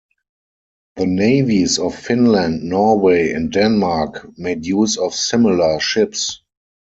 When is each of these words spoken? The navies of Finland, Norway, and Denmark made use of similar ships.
The 0.95 1.05
navies 1.05 1.77
of 1.77 1.93
Finland, 1.93 2.63
Norway, 2.63 3.33
and 3.33 3.51
Denmark 3.51 4.31
made 4.35 4.65
use 4.65 4.97
of 4.97 5.13
similar 5.13 5.79
ships. 5.79 6.41